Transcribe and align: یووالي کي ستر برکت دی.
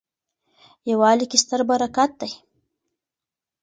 یووالي 0.89 1.25
کي 1.31 1.37
ستر 1.43 1.59
برکت 1.69 2.11
دی. 2.19 2.31